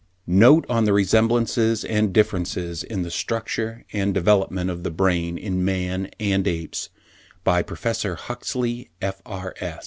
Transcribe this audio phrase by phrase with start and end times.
[0.25, 5.37] NOTE ON THE RESEMBLANCES AND DIFFERENCES IN THE STRUCTURE AND THE DEVELOPMENT OF THE BRAIN
[5.37, 6.89] IN MAN AND APES
[7.43, 9.53] BY PROFESSOR HUXLEY, F.R.